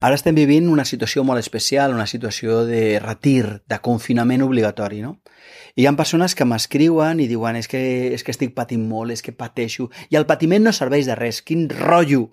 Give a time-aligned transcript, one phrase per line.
[0.00, 5.16] Ara estem vivint una situació molt especial, una situació de retir, de confinament obligatori, no?
[5.74, 7.80] I hi ha persones que m'escriuen i diuen és que,
[8.14, 11.40] és que estic patint molt, és que pateixo, i el patiment no serveix de res,
[11.42, 12.28] quin rotllo!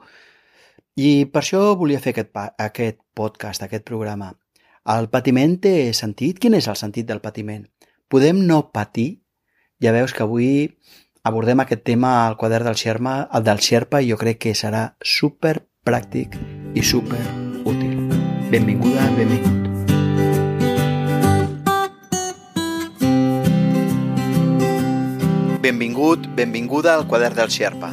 [0.96, 4.30] I per això volia fer aquest, aquest podcast, aquest programa.
[4.94, 6.38] El patiment té sentit?
[6.40, 7.66] Quin és el sentit del patiment?
[8.08, 9.24] Podem no patir?
[9.82, 10.70] Ja veus que avui
[11.26, 14.92] abordem aquest tema al quadern del Xerma, el del Xerpa, i jo crec que serà
[15.02, 16.38] super pràctic
[16.78, 17.45] i super.
[18.56, 19.68] Benvinguda, benvingut.
[25.60, 27.90] Benvingut, benvinguda al quadern del Xerpa,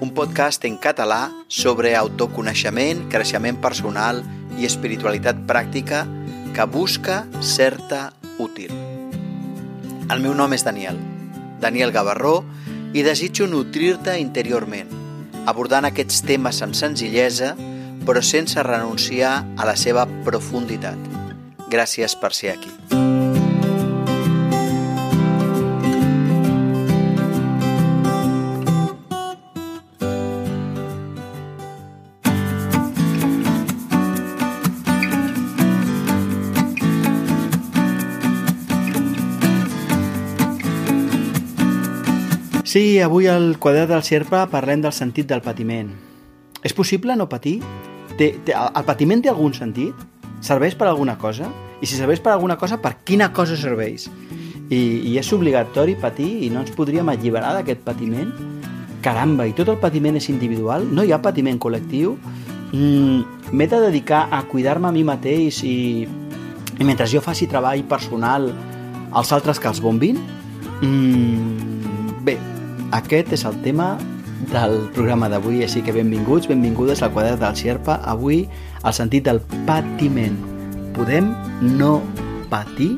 [0.00, 4.22] un podcast en català sobre autoconeixement, creixement personal
[4.56, 6.06] i espiritualitat pràctica
[6.56, 8.72] que busca certa útil.
[8.72, 10.96] El meu nom és Daniel,
[11.60, 12.38] Daniel Gavarró,
[12.96, 14.88] i desitjo nutrir-te interiorment,
[15.44, 17.52] abordant aquests temes amb senzillesa
[18.06, 20.98] però sense renunciar a la seva profunditat.
[21.70, 22.72] Gràcies per ser aquí.
[42.70, 45.88] Sí, avui al quadrat del Xerpa parlem del sentit del patiment.
[46.62, 47.56] És possible no patir?
[48.20, 49.96] Té, té, el patiment té algun sentit?
[50.44, 51.46] Serveix per alguna cosa?
[51.80, 54.10] I si serveix per alguna cosa, per quina cosa serveix?
[54.68, 58.28] I, i és obligatori patir i no ens podríem alliberar d'aquest patiment?
[59.00, 60.84] Caramba, i tot el patiment és individual?
[60.92, 62.18] No hi ha patiment col·lectiu?
[62.76, 67.80] Mm, M'he de dedicar a cuidar-me a mi mateix i, i mentre jo faci treball
[67.88, 68.50] personal
[69.16, 70.20] els altres que els bombin?
[70.84, 72.36] Mm, bé,
[73.00, 73.94] aquest és el tema
[74.48, 78.00] del programa d'avui, així que benvinguts, benvingudes al quadrat del Xerpa.
[78.08, 78.46] Avui,
[78.80, 80.40] el sentit del patiment.
[80.96, 81.30] Podem
[81.76, 82.00] no
[82.50, 82.96] patir?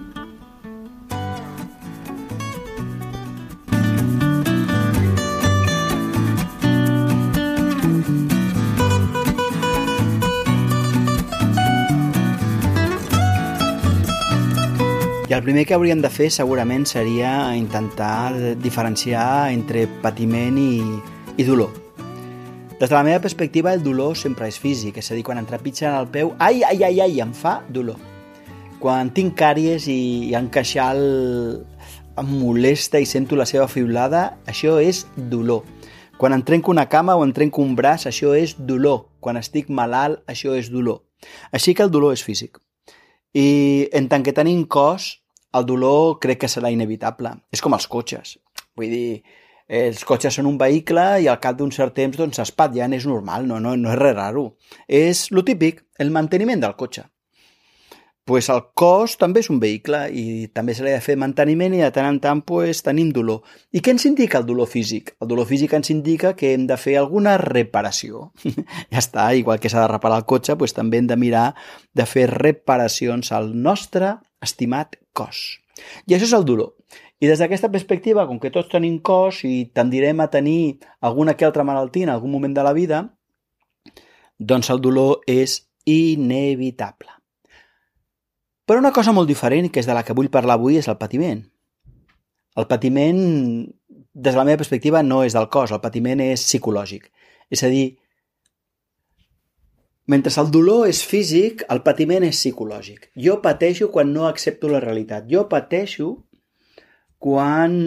[15.33, 20.83] I el primer que hauríem de fer segurament seria intentar diferenciar entre patiment i,
[21.37, 21.73] i dolor.
[22.79, 25.47] Des de la meva perspectiva, el dolor sempre és físic, és a dir, quan em
[25.47, 28.01] trepitgen el peu, ai, ai, ai, ai, em fa dolor.
[28.83, 30.99] Quan tinc càries i, i en queixal
[32.19, 35.63] em molesta i sento la seva fiblada, això és dolor.
[36.19, 39.07] Quan em trenco una cama o em trenco un braç, això és dolor.
[39.23, 41.05] Quan estic malalt, això és dolor.
[41.55, 42.59] Així que el dolor és físic.
[43.33, 45.23] I en tant que tenim cos,
[45.55, 47.33] el dolor crec que serà inevitable.
[47.55, 48.37] És com els cotxes.
[48.77, 49.23] Vull dir,
[49.73, 53.47] els cotxes són un vehicle i al cap d'un cert temps doncs espatllen, és normal,
[53.49, 54.51] no, no, no és res raro.
[54.87, 57.09] És lo típic, el manteniment del cotxe.
[58.25, 61.75] pues el cos també és un vehicle i també se li ha de fer manteniment
[61.75, 63.41] i de tant en tant pues, tenim dolor.
[63.75, 65.17] I què ens indica el dolor físic?
[65.21, 68.29] El dolor físic ens indica que hem de fer alguna reparació.
[68.93, 71.49] ja està, igual que s'ha de reparar el cotxe, pues, també hem de mirar
[71.99, 75.59] de fer reparacions al nostre estimat cos.
[76.07, 76.77] I això és el dolor.
[77.23, 81.47] I des d'aquesta perspectiva, com que tots tenim cos i tendirem a tenir alguna que
[81.47, 83.05] altra malaltia en algun moment de la vida,
[84.43, 87.13] doncs el dolor és inevitable.
[88.67, 90.99] Però una cosa molt diferent, que és de la que vull parlar avui, és el
[90.99, 91.45] patiment.
[92.59, 93.23] El patiment,
[93.71, 97.07] des de la meva perspectiva, no és del cos, el patiment és psicològic.
[97.55, 97.85] És a dir,
[100.11, 103.13] mentre el dolor és físic, el patiment és psicològic.
[103.15, 105.31] Jo pateixo quan no accepto la realitat.
[105.31, 106.17] Jo pateixo
[107.23, 107.79] quan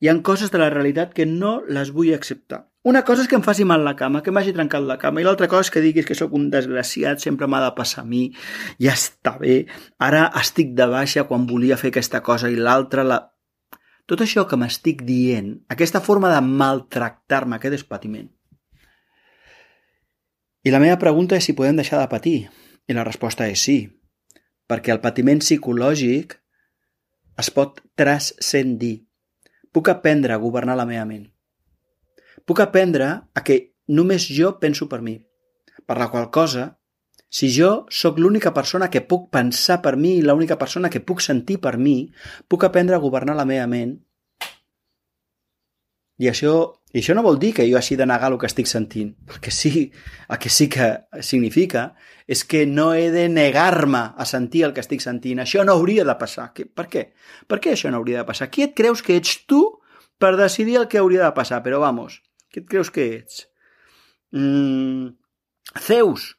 [0.00, 2.64] hi han coses de la realitat que no les vull acceptar.
[2.90, 5.26] Una cosa és que em faci mal la cama, que m'hagi trencat la cama, i
[5.26, 8.22] l'altra cosa és que diguis que sóc un desgraciat, sempre m'ha de passar a mi,
[8.80, 9.66] ja està bé,
[10.00, 13.20] ara estic de baixa quan volia fer aquesta cosa i l'altra la...
[14.08, 18.30] Tot això que m'estic dient, aquesta forma de maltractar-me, aquest és patiment.
[20.64, 22.38] I la meva pregunta és si podem deixar de patir.
[22.88, 23.78] I la resposta és sí,
[24.68, 26.39] perquè el patiment psicològic
[27.40, 29.06] es pot transcendir.
[29.72, 31.26] Puc aprendre a governar la meva ment.
[32.46, 35.16] Puc aprendre a que només jo penso per mi.
[35.86, 36.66] Per la qual cosa,
[37.30, 41.22] si jo sóc l'única persona que puc pensar per mi i l'única persona que puc
[41.22, 42.10] sentir per mi,
[42.50, 43.94] puc aprendre a governar la meva ment.
[46.20, 46.54] I això,
[46.92, 49.14] i això no vol dir que jo hagi de negar el que estic sentint.
[49.32, 49.86] El que sí,
[50.28, 50.90] el que, sí que
[51.24, 51.94] significa
[52.30, 55.40] és que no he de negar-me a sentir el que estic sentint.
[55.40, 56.50] Això no hauria de passar.
[56.52, 57.06] Per què?
[57.48, 58.50] Per què això no hauria de passar?
[58.52, 59.62] Qui et creus que ets tu
[60.20, 61.62] per decidir el que hauria de passar?
[61.64, 62.20] Però vamos,
[62.52, 63.46] qui et creus que ets?
[64.36, 65.16] Mm,
[65.80, 66.34] Zeus,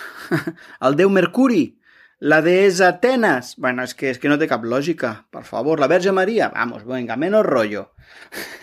[0.86, 1.76] el déu Mercuri,
[2.18, 3.54] la deessa Atenas.
[3.56, 5.80] Bueno, és que, és que no té cap lògica, per favor.
[5.80, 7.90] La Verge Maria, vamos, venga, menos rollo.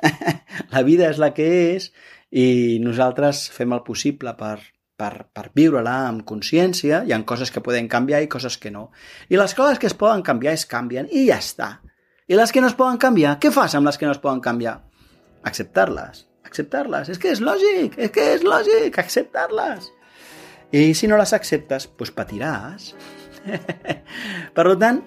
[0.73, 1.91] la vida és la que és
[2.33, 4.57] i nosaltres fem el possible per,
[4.97, 7.03] per, per viure-la amb consciència.
[7.05, 8.89] Hi ha coses que poden canviar i coses que no.
[9.29, 11.71] I les coses que es poden canviar es canvien i ja està.
[12.27, 14.41] I les que no es poden canviar, què fas amb les que no es poden
[14.41, 14.79] canviar?
[15.44, 16.25] Acceptar-les.
[16.47, 17.09] Acceptar-les.
[17.11, 19.91] És que és lògic, és que és lògic, acceptar-les.
[20.73, 22.94] I si no les acceptes, doncs patiràs.
[24.56, 25.01] per tant,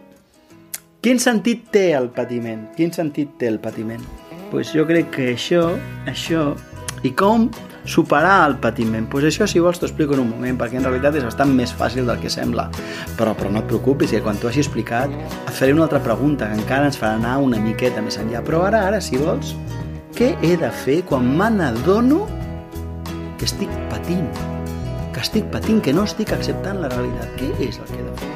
[1.03, 2.67] quin sentit té el patiment?
[2.77, 4.03] Quin sentit té el patiment?
[4.51, 5.69] Pues jo crec que això,
[6.11, 6.53] això,
[7.07, 7.49] i com
[7.87, 9.07] superar el patiment.
[9.11, 11.73] Pues això, si vols, t'ho explico en un moment, perquè en realitat és bastant més
[11.75, 12.67] fàcil del que sembla.
[13.19, 16.51] Però, però no et preocupis, que quan t'ho hagi explicat et faré una altra pregunta
[16.51, 18.43] que encara ens farà anar una miqueta més enllà.
[18.47, 19.55] Però ara, ara, si vols,
[20.19, 22.27] què he de fer quan me n'adono
[23.39, 24.56] que estic patint?
[25.17, 27.31] Que estic patint, que no estic acceptant la realitat.
[27.41, 28.29] Què és el que he de fer?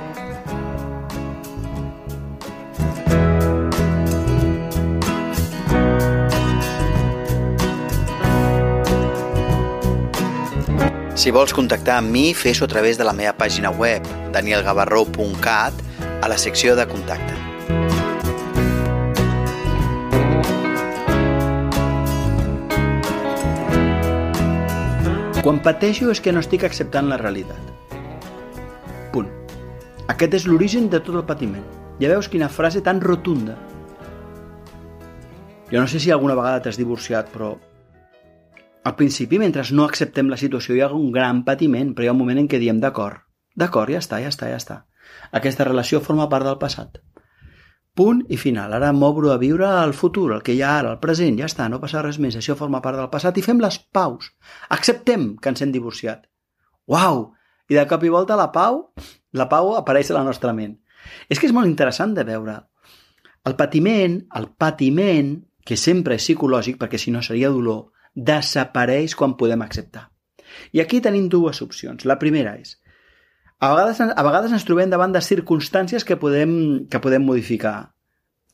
[11.20, 14.00] Si vols contactar amb mi, fes-ho a través de la meva pàgina web,
[14.32, 15.84] danielgavarró.cat,
[16.24, 17.49] a la secció de contacte.
[25.40, 27.94] Quan pateixo és que no estic acceptant la realitat.
[29.14, 29.30] Punt.
[30.12, 31.64] Aquest és l'origen de tot el patiment.
[32.02, 33.54] Ja veus quina frase tan rotunda.
[35.70, 37.54] Jo no sé si alguna vegada t'has divorciat, però
[38.84, 42.16] al principi, mentre no acceptem la situació, hi ha un gran patiment, però hi ha
[42.18, 43.24] un moment en què diem d'acord,
[43.56, 44.82] d'acord, ja està, ja està, ja està.
[45.32, 47.00] Aquesta relació forma part del passat.
[47.98, 48.72] Punt i final.
[48.76, 51.66] Ara m'obro a viure el futur, el que hi ha ara, el present, ja està,
[51.68, 54.30] no passa res més, això forma part del passat i fem les paus.
[54.76, 56.26] Acceptem que ens hem divorciat.
[56.86, 57.30] Uau!
[57.70, 58.80] I de cop i volta la pau,
[59.38, 60.74] la pau apareix a la nostra ment.
[61.30, 62.56] És que és molt interessant de veure.
[63.46, 69.36] El patiment, el patiment, que sempre és psicològic, perquè si no seria dolor, desapareix quan
[69.38, 70.08] podem acceptar.
[70.74, 72.04] I aquí tenim dues opcions.
[72.10, 72.74] La primera és,
[73.60, 76.52] a vegades, a vegades ens trobem davant de circumstàncies que podem,
[76.88, 77.92] que podem modificar.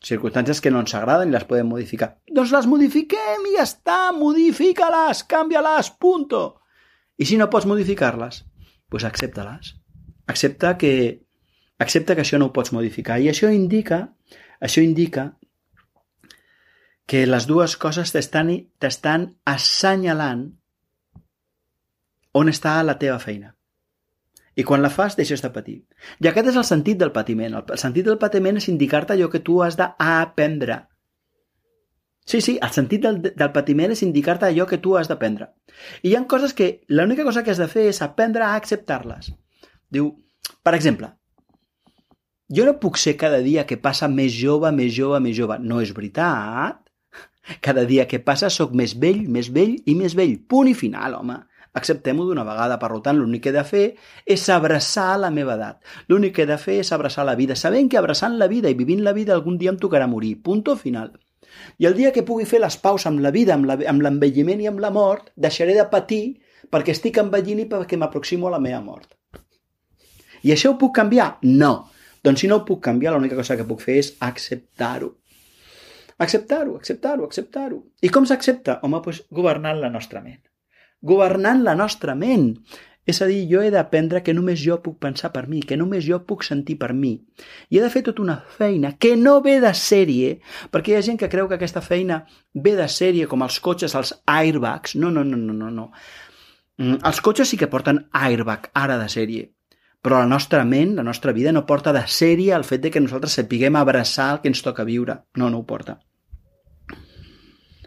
[0.03, 2.17] Circumstàncies que no ens agraden i les podem modificar.
[2.27, 6.43] Doncs les modifiquem i ja està, modifica-les, canvia-les, punto.
[7.17, 8.43] I si no pots modificar-les,
[8.91, 9.73] doncs accepta-les.
[10.27, 10.93] Accepta que,
[11.79, 13.21] accepta que això no ho pots modificar.
[13.23, 14.03] I això indica,
[14.61, 15.31] això indica
[17.07, 20.49] que les dues coses t'estan assenyalant
[22.37, 23.56] on està la teva feina.
[24.57, 25.79] I quan la fas, deixes de patir.
[26.25, 27.59] I aquest és el sentit del patiment.
[27.61, 30.81] El sentit del patiment és indicar-te allò que tu has d'aprendre.
[32.27, 35.53] Sí, sí, el sentit del, del patiment és indicar-te allò que tu has d'aprendre.
[36.03, 39.31] I hi ha coses que l'única cosa que has de fer és aprendre a acceptar-les.
[39.93, 40.09] Diu,
[40.67, 41.13] per exemple,
[42.49, 45.61] jo no puc ser cada dia que passa més jove, més jove, més jove.
[45.63, 46.83] No és veritat.
[47.63, 50.35] Cada dia que passa sóc més vell, més vell i més vell.
[50.51, 51.39] Punt i final, home.
[51.77, 52.79] Acceptem-ho d'una vegada.
[52.81, 53.85] Per tant, l'únic que he de fer
[54.25, 55.79] és abraçar la meva edat.
[56.09, 58.79] L'únic que he de fer és abraçar la vida, sabent que abraçant la vida i
[58.79, 60.37] vivint la vida algun dia em tocarà morir.
[60.43, 61.13] Punt final.
[61.79, 64.81] I el dia que pugui fer les paus amb la vida, amb l'envelliment i amb
[64.81, 66.25] la mort, deixaré de patir
[66.73, 69.13] perquè estic envellint i perquè m'aproximo a la meva mort.
[70.43, 71.37] I això ho puc canviar?
[71.43, 71.89] No.
[72.25, 75.13] Doncs si no ho puc canviar, l'única cosa que puc fer és acceptar-ho.
[76.19, 77.83] Acceptar-ho, acceptar-ho, acceptar-ho.
[78.03, 78.81] I com s'accepta?
[78.83, 80.41] Home, doncs governant la nostra ment.
[81.03, 82.53] Governant la nostra ment.
[83.07, 86.03] És a dir, jo he d'aprendre que només jo puc pensar per mi, que només
[86.03, 87.13] jo puc sentir per mi.
[87.71, 90.41] I he de fer tota una feina que no ve de sèrie,
[90.75, 93.95] perquè hi ha gent que creu que aquesta feina ve de sèrie, com els cotxes,
[93.95, 94.97] els airbags.
[94.99, 95.71] No, no, no, no, no.
[95.71, 95.93] no.
[96.83, 99.53] Mm, els cotxes sí que porten airbag, ara de sèrie.
[100.03, 103.01] Però la nostra ment, la nostra vida, no porta de sèrie el fet de que
[103.03, 105.21] nosaltres sapiguem abraçar el que ens toca viure.
[105.35, 106.01] No, no ho porta.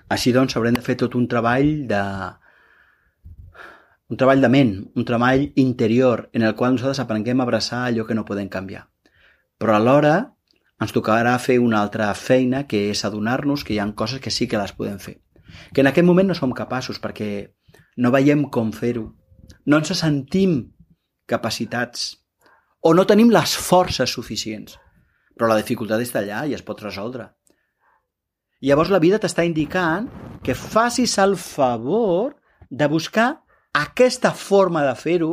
[0.10, 2.04] Així doncs, haurem de fer tot un treball de...
[4.10, 8.08] un treball de ment, un treball interior, en el qual nosaltres aprenguem a abraçar allò
[8.08, 8.88] que no podem canviar.
[9.62, 10.34] Però alhora
[10.82, 14.48] ens tocarà fer una altra feina, que és adonar-nos que hi ha coses que sí
[14.48, 15.20] que les podem fer.
[15.74, 17.51] Que en aquest moment no som capaços, perquè
[17.98, 19.12] no veiem com fer-ho.
[19.66, 20.72] No ens sentim
[21.30, 22.16] capacitats
[22.82, 24.80] o no tenim les forces suficients.
[25.38, 27.28] Però la dificultat està allà i es pot resoldre.
[28.66, 30.10] Llavors la vida t'està indicant
[30.44, 32.34] que facis el favor
[32.70, 33.44] de buscar
[33.81, 35.31] aquesta forma de fer-ho,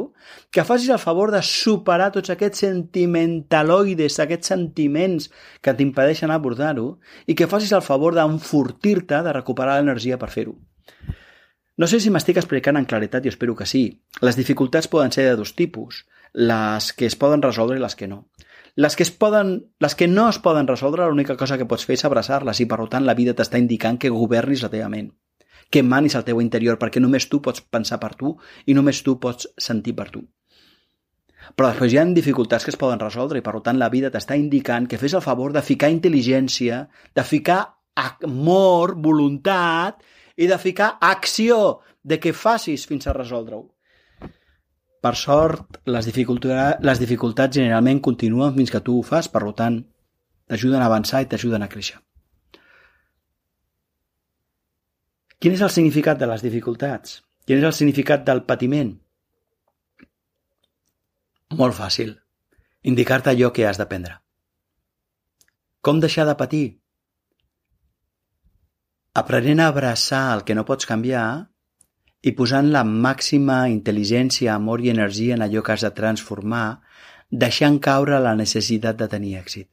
[0.52, 5.28] que facis el favor de superar tots aquests sentimentaloides, aquests sentiments
[5.64, 10.56] que t'impedeixen abordar-ho, i que facis el favor d'enfortir-te, de recuperar l'energia per fer-ho.
[11.76, 13.84] No sé si m'estic explicant en claretat i espero que sí.
[14.24, 18.08] Les dificultats poden ser de dos tipus, les que es poden resoldre i les que
[18.08, 18.24] no.
[18.76, 21.96] Les que, es poden, les que no es poden resoldre, l'única cosa que pots fer
[21.96, 25.08] és abraçar-les i, per tant, la vida t'està indicant que governis la teva ment,
[25.70, 29.16] que manis el teu interior, perquè només tu pots pensar per tu i només tu
[29.22, 30.22] pots sentir per tu.
[31.54, 34.36] Però després hi ha dificultats que es poden resoldre i, per tant, la vida t'està
[34.38, 37.60] indicant que fes el favor de ficar intel·ligència, de ficar
[37.96, 40.02] amor, voluntat
[40.36, 43.64] i de ficar acció de què facis fins a resoldre-ho.
[45.02, 49.78] Per sort, les, dificultats, les dificultats generalment continuen fins que tu ho fas, per tant,
[50.50, 52.00] t'ajuden a avançar i t'ajuden a créixer.
[55.38, 57.18] Quin és el significat de les dificultats?
[57.44, 58.94] Quin és el significat del patiment?
[61.58, 62.14] Molt fàcil.
[62.92, 64.16] Indicar-te allò que has d'aprendre.
[65.84, 66.64] Com deixar de patir?
[69.20, 71.26] Aprenent a abraçar el que no pots canviar
[72.26, 76.80] i posant la màxima intel·ligència, amor i energia en allò que has de transformar,
[77.30, 79.68] deixant caure la necessitat de tenir èxit.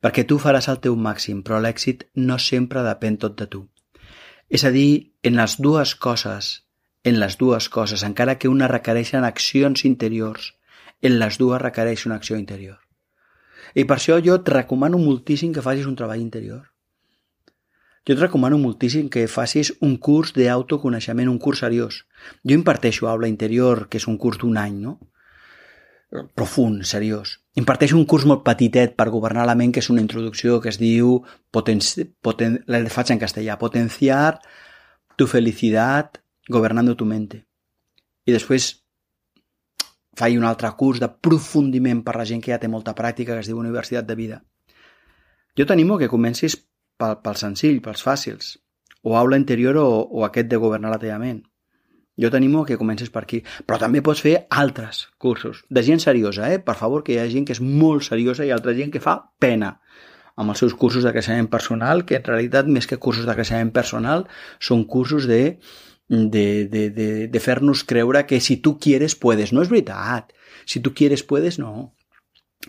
[0.00, 3.66] Perquè tu faràs el teu màxim, però l'èxit no sempre depèn tot de tu.
[4.48, 6.50] És a dir, en les dues coses,
[7.02, 10.54] en les dues coses, encara que una requereixen accions interiors,
[11.02, 12.78] en les dues requereix una acció interior.
[13.74, 16.62] I per això jo et recomano moltíssim que facis un treball interior.
[18.06, 22.04] Jo et recomano moltíssim que facis un curs d'autoconeixement, un curs seriós.
[22.46, 25.00] Jo imparteixo aula interior, que és un curs d'un any, no?
[26.34, 27.36] Profund, seriós.
[27.56, 30.78] Imparteixo un curs molt petitet per governar la ment, que és una introducció que es
[30.80, 31.20] diu,
[31.50, 31.80] poten,
[32.22, 34.38] poten, la faig en castellà, potenciar
[35.16, 37.44] tu felicitat governando tu mente.
[38.26, 38.68] I després
[40.16, 43.50] faig un altre curs d'aprofundiment per la gent que ja té molta pràctica, que es
[43.50, 44.40] diu Universitat de Vida.
[45.56, 46.56] Jo t'animo que comencis
[47.00, 48.56] pel, pel senzill, pels fàcils,
[49.02, 51.44] o aula interior o, o aquest de governar la teva ment.
[52.20, 53.42] Jo t'animo que comencis per aquí.
[53.68, 56.60] Però també pots fer altres cursos, de gent seriosa, eh?
[56.60, 59.18] Per favor, que hi ha gent que és molt seriosa i altra gent que fa
[59.38, 59.76] pena
[60.36, 63.72] amb els seus cursos de creixement personal, que en realitat, més que cursos de creixement
[63.72, 64.26] personal,
[64.60, 65.58] són cursos de
[66.08, 69.52] de, de, de, de fer-nos creure que si tu quieres puedes.
[69.52, 70.32] No és veritat.
[70.66, 71.95] Si tu quieres puedes, no.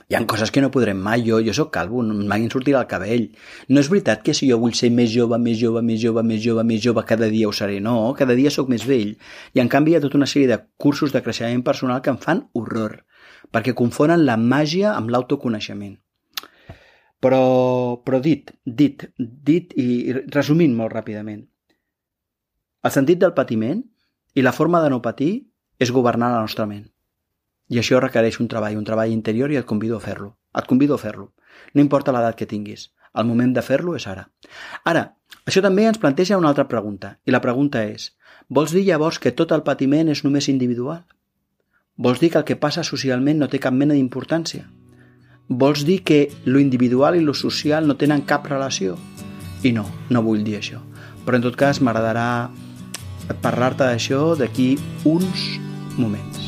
[0.08, 1.24] Hi han coses que no podrem mai.
[1.28, 3.26] Jo, jo sóc calvo, mai em sortirà el cabell.
[3.68, 6.40] No és veritat que si jo vull ser més jove, més jove, més jove, més
[6.44, 7.82] jove, més jove, cada dia ho seré.
[7.84, 9.18] No, cada dia sóc més vell.
[9.52, 12.22] I en canvi hi ha tota una sèrie de cursos de creixement personal que em
[12.24, 13.02] fan horror,
[13.52, 15.98] perquè confonen la màgia amb l'autoconeixement.
[17.20, 17.44] Però,
[18.06, 19.88] però dit, dit, dit i
[20.32, 21.42] resumint molt ràpidament,
[22.86, 23.82] el sentit del patiment
[24.38, 25.34] i la forma de no patir
[25.82, 26.86] és governar la nostra ment.
[27.70, 30.36] I això requereix un treball, un treball interior i et convido a fer-lo.
[30.56, 31.32] Et convido a fer-lo.
[31.74, 32.92] No importa l'edat que tinguis.
[33.18, 34.28] El moment de fer-lo és ara.
[34.86, 35.04] Ara,
[35.46, 37.18] això també ens planteja una altra pregunta.
[37.26, 38.14] I la pregunta és,
[38.48, 41.04] vols dir llavors que tot el patiment és només individual?
[41.98, 44.68] Vols dir que el que passa socialment no té cap mena d'importància?
[45.50, 48.98] Vols dir que lo individual i lo social no tenen cap relació?
[49.64, 50.84] I no, no vull dir això.
[51.26, 52.28] Però en tot cas m'agradarà
[53.42, 55.48] parlar-te d'això d'aquí uns
[55.98, 56.47] moments.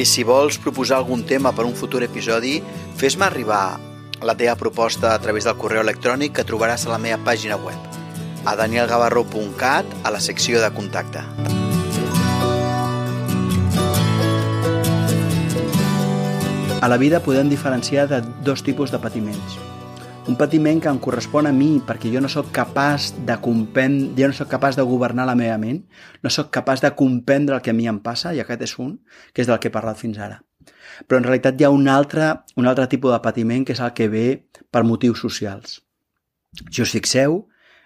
[0.00, 2.54] I si vols proposar algun tema per un futur episodi,
[2.96, 3.76] fes-me arribar
[4.24, 7.76] la teva proposta a través del correu electrònic que trobaràs a la meva pàgina web,
[8.48, 11.20] a danielgavarro.cat, a la secció de contacte.
[16.80, 19.60] A la vida podem diferenciar de dos tipus de patiments.
[20.30, 24.28] Un patiment que em correspon a mi perquè jo no sóc capaç de comprendre, jo
[24.30, 25.80] no sóc capaç de governar la meva ment,
[26.22, 28.92] no sóc capaç de comprendre el que a mi em passa, i aquest és un,
[29.34, 30.38] que és del que he parlat fins ara.
[31.08, 33.90] Però en realitat hi ha un altre, un altre tipus de patiment que és el
[33.90, 34.24] que ve
[34.70, 35.80] per motius socials.
[36.70, 37.40] Si us fixeu,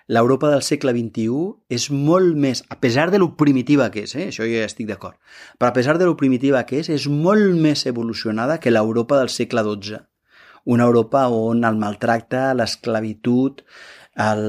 [0.04, 4.28] l'Europa del segle XXI és molt més, a pesar de lo primitiva que és, eh?
[4.34, 5.16] això ja estic d'acord,
[5.56, 9.32] però a pesar de lo primitiva que és, és molt més evolucionada que l'Europa del
[9.32, 10.04] segle XII.
[10.64, 13.61] Una Europa on el maltracte, l'esclavitud,
[14.25, 14.44] el,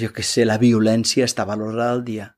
[0.00, 2.28] jo que sé, la violència està valorada al dia.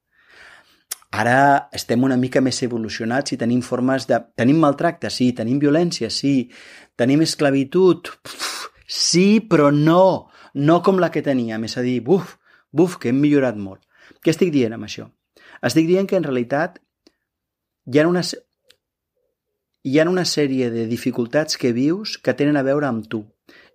[1.10, 4.20] Ara estem una mica més evolucionats i tenim formes de...
[4.38, 6.50] Tenim maltracte, sí, tenim violència, sí,
[6.94, 8.12] tenim esclavitud,
[8.86, 12.36] sí, però no, no com la que teníem, és a dir, buf,
[12.72, 13.82] Buf, que hem millorat molt.
[14.22, 15.08] Què estic dient amb això?
[15.66, 16.78] Estic dient que en realitat
[17.90, 18.22] hi ha una,
[19.82, 23.22] hi ha una sèrie de dificultats que vius que tenen a veure amb tu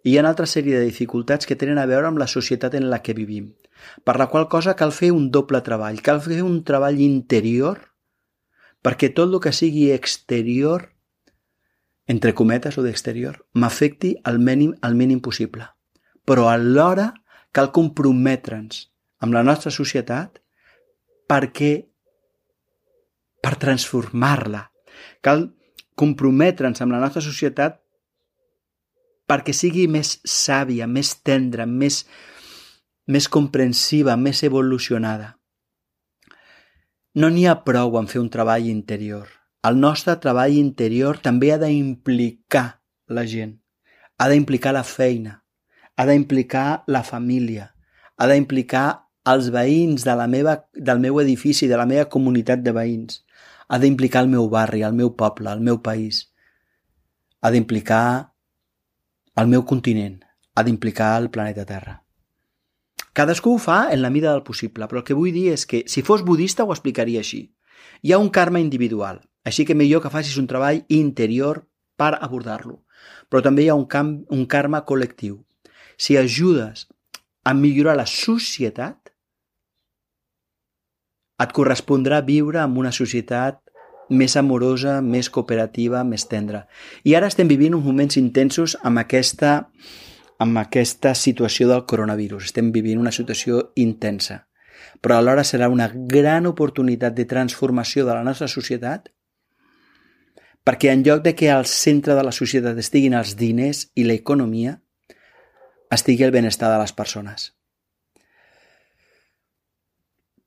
[0.06, 2.76] i hi ha una altra sèrie de dificultats que tenen a veure amb la societat
[2.78, 3.56] en la que vivim.
[4.06, 7.82] Per la qual cosa cal fer un doble treball, cal fer un treball interior
[8.86, 10.92] perquè tot el que sigui exterior
[12.06, 15.66] entre cometes o d'exterior, m'afecti al mínim, al mínim possible.
[16.22, 17.10] Però alhora
[17.50, 18.92] cal comprometre'ns
[19.26, 20.38] amb la nostra societat
[21.26, 21.74] perquè
[23.42, 24.68] per transformar-la.
[25.26, 25.50] Cal
[26.00, 27.80] comprometre'ns amb la nostra societat
[29.25, 32.04] perquè sigui més sàvia, més tendra, més,
[33.08, 35.34] més comprensiva, més evolucionada.
[37.16, 39.30] No n'hi ha prou en fer un treball interior.
[39.66, 42.68] El nostre treball interior també ha d'implicar
[43.10, 43.56] la gent,
[44.20, 45.40] ha d'implicar la feina,
[45.96, 47.72] ha d'implicar la família,
[48.18, 48.86] ha d'implicar
[49.25, 53.24] els veïns de la meva, del meu edifici, de la meva comunitat de veïns,
[53.67, 56.25] ha d'implicar el meu barri, el meu poble, el meu país,
[57.41, 58.31] ha d'implicar
[59.36, 60.19] el meu continent,
[60.55, 62.01] ha d'implicar el planeta Terra.
[63.15, 65.84] Cadascú ho fa en la mida del possible, però el que vull dir és que
[65.88, 67.45] si fos budista ho explicaria així.
[68.03, 71.63] Hi ha un karma individual, així que millor que facis un treball interior
[71.95, 72.81] per abordar-lo.
[73.29, 75.39] Però també hi ha un, camp, un karma col·lectiu.
[75.98, 76.88] Si ajudes
[77.45, 79.05] a millorar la societat,
[81.44, 83.60] et correspondrà viure en una societat
[84.10, 86.65] més amorosa, més cooperativa, més tendra.
[87.04, 89.56] I ara estem vivint uns moments intensos amb aquesta,
[90.39, 92.51] amb aquesta situació del coronavirus.
[92.51, 94.46] Estem vivint una situació intensa.
[95.01, 99.10] Però alhora serà una gran oportunitat de transformació de la nostra societat
[100.65, 104.80] perquè en lloc de que al centre de la societat estiguin els diners i l'economia,
[105.94, 107.51] estigui el benestar de les persones.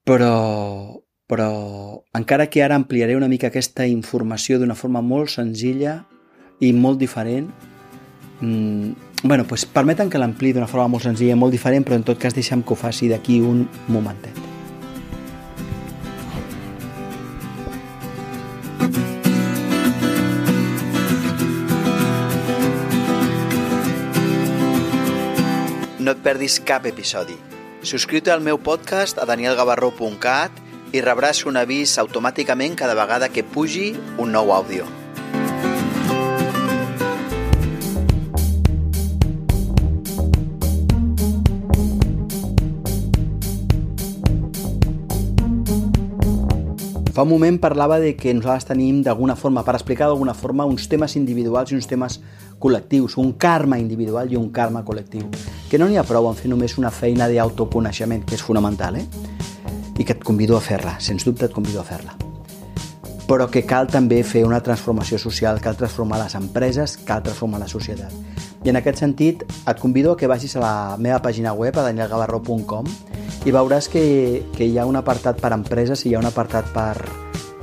[0.08, 5.98] Però però encara que ara ampliaré una mica aquesta informació d'una forma molt senzilla
[6.64, 7.50] i molt diferent,
[8.40, 12.06] mmm, bueno, pues permeten que l'ampli d'una forma molt senzilla i molt diferent, però en
[12.08, 14.32] tot cas deixem que ho faci d'aquí un momentet.
[26.00, 27.36] No et perdis cap episodi.
[27.82, 33.92] Subscriu-te al meu podcast a danielgavarró.cat i rebràs un avís automàticament cada vegada que pugi
[34.18, 34.97] un nou àudio.
[47.18, 50.84] Fa un moment parlava de que nosaltres tenim d'alguna forma, per explicar d'alguna forma, uns
[50.86, 52.20] temes individuals i uns temes
[52.62, 55.24] col·lectius, un karma individual i un karma col·lectiu.
[55.66, 59.08] Que no n'hi ha prou en fer només una feina d'autoconeixement, que és fonamental, eh?
[59.98, 62.14] i que et convido a fer-la, sens dubte et convido a fer-la.
[63.26, 67.72] Però que cal també fer una transformació social, cal transformar les empreses, cal transformar la
[67.74, 68.14] societat.
[68.64, 71.86] I en aquest sentit et convido a que vagis a la meva pàgina web, a
[71.86, 72.88] danielgavarro.com,
[73.46, 76.72] i veuràs que, que hi ha un apartat per empreses i hi ha un apartat
[76.74, 76.96] per,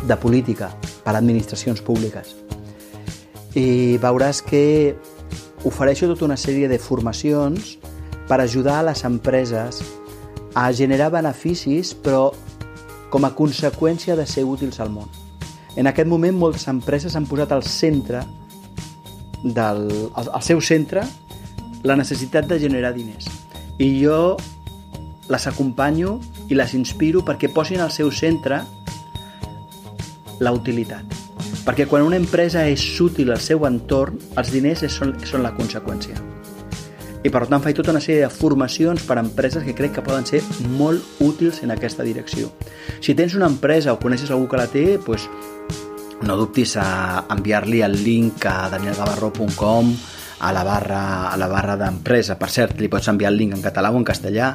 [0.08, 0.72] de política,
[1.04, 2.36] per administracions públiques.
[3.56, 4.96] I veuràs que
[5.66, 7.76] ofereixo tota una sèrie de formacions
[8.30, 9.84] per ajudar a les empreses
[10.56, 12.32] a generar beneficis, però
[13.12, 15.12] com a conseqüència de ser útils al món.
[15.76, 18.24] En aquest moment moltes empreses han posat al centre
[19.46, 19.86] del,
[20.18, 21.06] al, al seu centre
[21.86, 23.30] la necessitat de generar diners.
[23.78, 24.36] I jo
[25.30, 26.18] les acompanyo
[26.50, 28.64] i les inspiro perquè posin al seu centre
[30.42, 31.06] la utilitat.
[31.66, 36.36] Perquè quan una empresa és útil al seu entorn, els diners són, són la conseqüència
[37.26, 40.04] i per tant faig tota una sèrie de formacions per a empreses que crec que
[40.06, 40.44] poden ser
[40.78, 42.52] molt útils en aquesta direcció.
[43.02, 45.26] Si tens una empresa o coneixes algú que la té, doncs
[46.24, 49.92] no dubtis a enviar-li el link a danielgavarro.com
[50.40, 52.38] a la barra, a la barra d'empresa.
[52.40, 54.52] Per cert, li pots enviar el link en català o en castellà,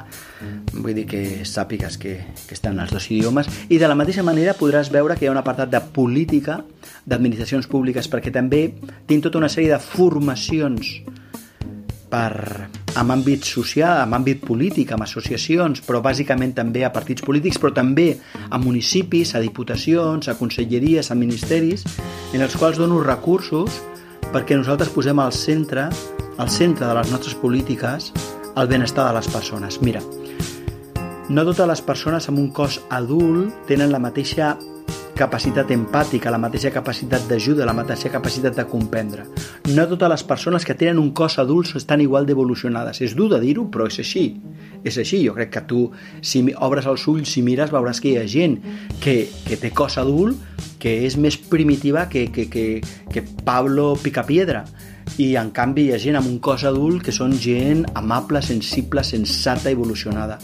[0.72, 4.56] vull dir que sàpigues que, que estan els dos idiomes, i de la mateixa manera
[4.58, 6.60] podràs veure que hi ha un apartat de política
[7.04, 8.66] d'administracions públiques, perquè també
[9.08, 11.00] tinc tota una sèrie de formacions
[12.10, 12.66] per,
[12.98, 17.72] amb àmbit social, amb àmbit polític, amb associacions, però bàsicament també a partits polítics, però
[17.76, 18.08] també
[18.50, 21.86] a municipis, a diputacions, a conselleries, a ministeris,
[22.34, 23.80] en els quals dono recursos
[24.30, 25.88] perquè nosaltres posem al centre,
[26.38, 28.12] al centre de les nostres polítiques,
[28.56, 29.80] el benestar de les persones.
[29.82, 30.02] Mira,
[31.30, 34.56] no totes les persones amb un cos adult tenen la mateixa
[35.20, 39.26] capacitat empàtica, la mateixa capacitat d'ajuda, la mateixa capacitat de comprendre.
[39.74, 43.02] No totes les persones que tenen un cos adult estan igual d'evolucionades.
[43.04, 44.24] És dur de dir-ho, però és així.
[44.84, 45.20] És així.
[45.26, 45.82] Jo crec que tu,
[46.24, 48.58] si obres els ulls, si mires, veuràs que hi ha gent
[49.04, 50.40] que, que té cos adult
[50.80, 52.66] que és més primitiva que, que, que,
[53.12, 54.64] que Pablo Picapiedra
[55.20, 59.04] i en canvi hi ha gent amb un cos adult que són gent amable, sensible,
[59.04, 60.40] sensata, evolucionada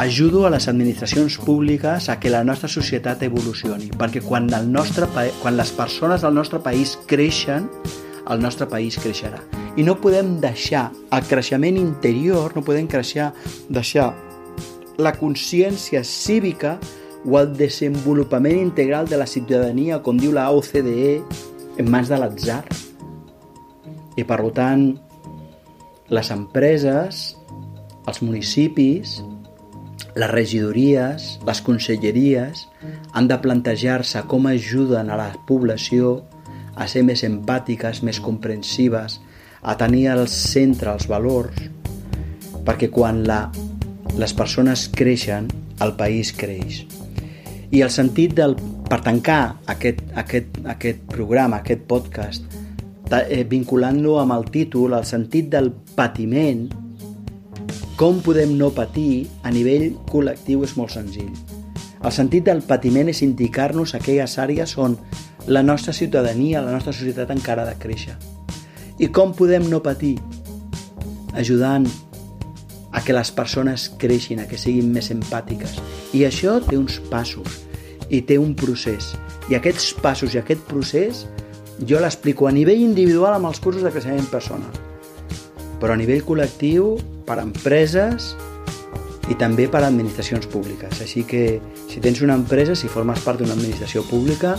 [0.00, 5.04] ajudo a les administracions públiques a que la nostra societat evolucioni, perquè quan, el nostre,
[5.42, 7.66] quan les persones del nostre país creixen,
[8.24, 9.42] el nostre país creixerà.
[9.76, 13.26] I no podem deixar el creixement interior, no podem creixer,
[13.68, 14.14] deixar
[14.96, 16.78] la consciència cívica
[17.26, 21.18] o el desenvolupament integral de la ciutadania, com diu la OCDE,
[21.76, 22.62] en mans de l'atzar.
[24.16, 24.94] I per tant,
[26.08, 27.20] les empreses,
[28.08, 29.18] els municipis,
[30.16, 32.66] les regidories, les conselleries
[33.12, 36.20] han de plantejar-se com ajuden a la població
[36.76, 39.18] a ser més empàtiques, més comprensives,
[39.62, 41.56] a tenir al centre els valors,
[42.64, 43.42] perquè quan la,
[44.16, 46.84] les persones creixen, el país creix.
[47.70, 48.56] I el sentit del,
[48.88, 52.46] per tancar aquest, aquest, aquest programa, aquest podcast,
[53.12, 56.68] eh, vinculant-lo amb el títol, el sentit del patiment,
[58.00, 61.34] com podem no patir a nivell col·lectiu és molt senzill.
[62.00, 64.94] El sentit del patiment és indicar-nos aquelles àrees on
[65.52, 68.14] la nostra ciutadania, la nostra societat encara ha de créixer.
[68.96, 70.14] I com podem no patir?
[71.36, 71.84] Ajudant
[72.96, 75.76] a que les persones creixin, a que siguin més empàtiques.
[76.16, 77.60] I això té uns passos
[78.08, 79.12] i té un procés.
[79.52, 81.26] I aquests passos i aquest procés
[81.84, 84.72] jo l'explico a nivell individual amb els cursos de creixement personal,
[85.76, 86.94] però a nivell col·lectiu,
[87.30, 88.34] per a empreses
[89.30, 90.98] i també per a administracions públiques.
[90.98, 94.56] Així que si tens una empresa, si formes part d'una administració pública,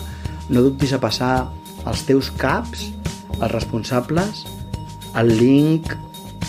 [0.47, 1.33] no dubtis a passar
[1.83, 2.87] als teus caps,
[3.39, 4.45] als responsables,
[5.19, 5.91] el link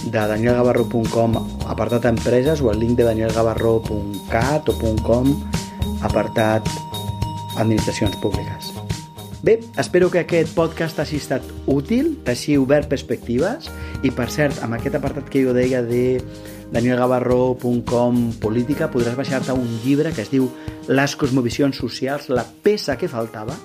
[0.05, 1.39] de danielgavarro.com
[1.71, 5.35] apartat empreses o el link de danielgavarro.cat o .com
[6.03, 6.67] apartat
[7.59, 8.72] administracions públiques.
[9.43, 13.67] Bé, espero que aquest podcast hagi estat útil, t'hagi obert perspectives
[14.07, 16.21] i, per cert, amb aquest apartat que jo deia de
[16.71, 20.47] danielgavarro.com política podràs baixar-te un llibre que es diu
[20.87, 23.57] Les cosmovisions socials, la peça que faltava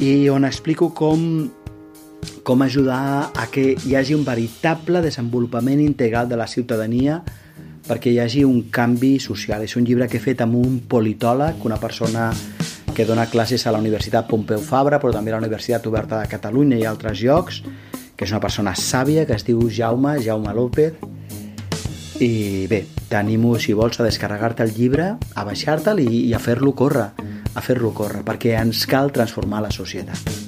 [0.00, 1.50] i on explico com
[2.42, 7.20] com ajudar a que hi hagi un veritable desenvolupament integral de la ciutadania
[7.84, 9.60] perquè hi hagi un canvi social.
[9.60, 12.30] És un llibre que he fet amb un politòleg, una persona
[12.94, 16.28] que dona classes a la Universitat Pompeu Fabra, però també a la Universitat Oberta de
[16.30, 17.62] Catalunya i altres llocs,
[18.16, 20.98] que és una persona sàvia, que es diu Jaume, Jaume López,
[22.20, 26.74] i bé, t'animo, si vols, a descarregar-te el llibre, a baixar-te'l i, i a fer-lo
[26.76, 27.08] córrer,
[27.54, 30.39] a fer-lo córrer, perquè ens cal transformar la societat.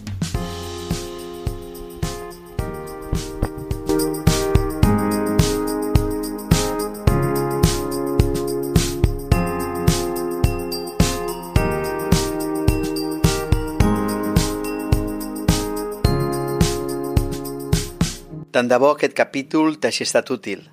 [18.52, 20.66] Tant de bo aquest capítol t'hagi estat útil.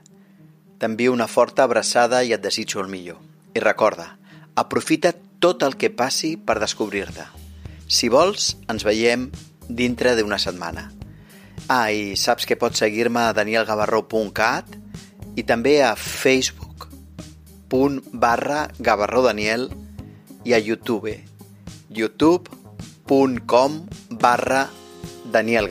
[0.79, 3.19] T'envio una forta abraçada i et desitjo el millor.
[3.55, 4.17] I recorda,
[4.55, 7.23] aprofita tot el que passi per descobrir-te.
[7.87, 9.29] Si vols, ens veiem
[9.69, 10.89] dintre d'una setmana.
[11.69, 14.75] Ah, i saps que pots seguir-me a danielgavarró.cat
[15.39, 16.69] i també a facebook.com
[18.13, 19.69] barra gavarrodaniel
[20.43, 21.13] i a YouTube
[21.89, 24.67] youtube.com barra
[25.31, 25.67] Daniel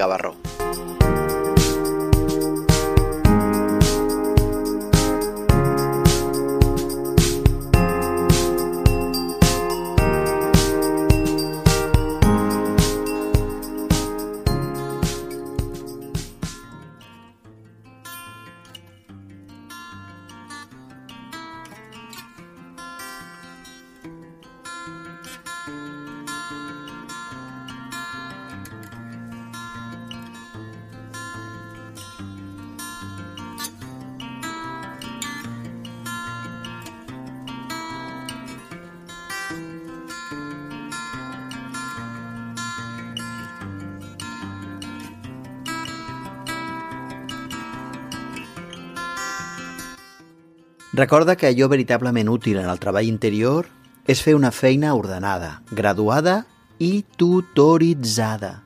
[50.98, 53.68] Recorda que allò veritablement útil en el treball interior
[54.10, 56.40] és fer una feina ordenada, graduada
[56.82, 58.64] i tutoritzada.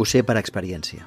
[0.00, 1.04] Ho sé per experiència.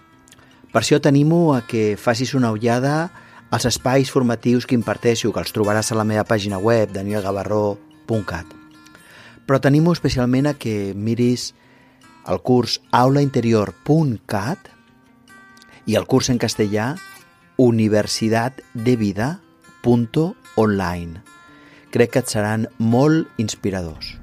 [0.69, 3.09] Per això t'animo a que facis una ullada
[3.49, 8.53] als espais formatius que imparteixo, que els trobaràs a la meva pàgina web, danielgavarró.cat.
[9.49, 11.55] Però t'animo especialment a que miris
[12.29, 14.73] el curs aulainterior.cat
[15.89, 16.93] i el curs en castellà
[17.57, 18.61] Universitat
[19.83, 21.21] de Vida online.
[21.91, 24.18] Crec que et seran molt inspiradors.